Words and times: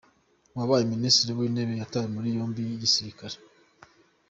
uwabaye 0.53 0.83
Minisitiri 0.93 1.31
w’Intebe 1.37 1.73
yatawe 1.81 2.07
muri 2.15 2.35
yombi 2.35 2.59
n’igisirikare 2.63 3.37